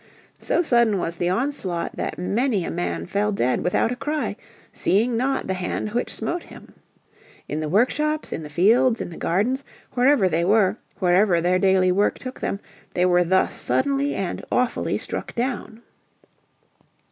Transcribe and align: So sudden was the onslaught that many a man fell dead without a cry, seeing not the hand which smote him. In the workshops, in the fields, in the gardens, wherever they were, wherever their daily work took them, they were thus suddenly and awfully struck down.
So 0.39 0.63
sudden 0.63 0.97
was 0.97 1.17
the 1.17 1.29
onslaught 1.29 1.95
that 1.95 2.17
many 2.17 2.65
a 2.65 2.71
man 2.71 3.05
fell 3.05 3.31
dead 3.31 3.63
without 3.63 3.91
a 3.91 3.95
cry, 3.95 4.35
seeing 4.73 5.15
not 5.15 5.45
the 5.45 5.53
hand 5.53 5.91
which 5.91 6.11
smote 6.11 6.41
him. 6.41 6.73
In 7.47 7.59
the 7.59 7.69
workshops, 7.69 8.33
in 8.33 8.41
the 8.41 8.49
fields, 8.49 8.99
in 8.99 9.11
the 9.11 9.15
gardens, 9.17 9.63
wherever 9.91 10.27
they 10.27 10.43
were, 10.43 10.77
wherever 10.97 11.39
their 11.39 11.59
daily 11.59 11.91
work 11.91 12.17
took 12.17 12.39
them, 12.39 12.59
they 12.95 13.05
were 13.05 13.23
thus 13.23 13.53
suddenly 13.53 14.15
and 14.15 14.43
awfully 14.51 14.97
struck 14.97 15.35
down. 15.35 15.83